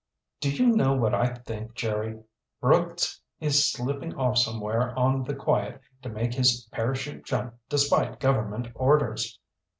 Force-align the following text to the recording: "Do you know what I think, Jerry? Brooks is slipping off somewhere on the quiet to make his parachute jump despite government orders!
"Do 0.39 0.49
you 0.51 0.65
know 0.65 0.93
what 0.95 1.13
I 1.13 1.27
think, 1.27 1.75
Jerry? 1.75 2.23
Brooks 2.59 3.21
is 3.39 3.71
slipping 3.71 4.15
off 4.15 4.39
somewhere 4.39 4.97
on 4.97 5.23
the 5.23 5.35
quiet 5.35 5.79
to 6.01 6.09
make 6.09 6.33
his 6.33 6.67
parachute 6.71 7.23
jump 7.23 7.53
despite 7.69 8.19
government 8.19 8.69
orders! 8.73 9.37